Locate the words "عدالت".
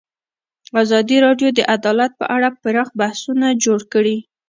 1.75-2.11